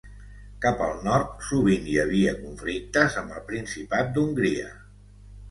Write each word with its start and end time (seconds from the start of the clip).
Cap 0.61 0.79
al 0.85 0.95
nord, 1.07 1.35
sovint 1.49 1.85
hi 1.91 1.99
havia 2.05 2.33
conflictes 2.39 3.19
amb 3.23 3.37
el 3.37 3.45
Principat 3.53 4.13
d'Hongria. 4.19 4.75